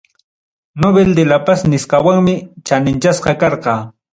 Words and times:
Nobel 0.85 1.13
de 1.19 1.25
la 1.31 1.39
Paz 1.45 1.59
nisqawanmi 1.73 2.35
chaninchasqa 2.65 3.33
karqa. 3.41 3.73